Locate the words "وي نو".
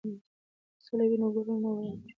1.09-1.27